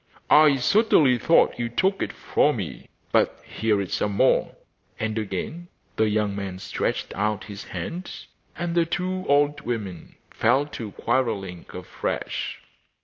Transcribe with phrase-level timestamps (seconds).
[0.31, 4.55] 'I certainly thought you took it from me; but here is some more.'
[4.99, 8.09] And again the young man stretched out his hand;
[8.57, 12.63] and the two old women fell to quarrelling afresh.